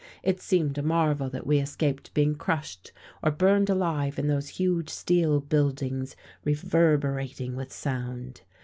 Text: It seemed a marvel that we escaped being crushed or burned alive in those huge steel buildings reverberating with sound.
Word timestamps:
It 0.23 0.41
seemed 0.41 0.79
a 0.79 0.81
marvel 0.81 1.29
that 1.29 1.45
we 1.45 1.59
escaped 1.59 2.11
being 2.15 2.33
crushed 2.33 2.91
or 3.21 3.29
burned 3.29 3.69
alive 3.69 4.17
in 4.17 4.25
those 4.25 4.49
huge 4.57 4.89
steel 4.89 5.39
buildings 5.39 6.15
reverberating 6.43 7.55
with 7.55 7.71
sound. 7.71 8.41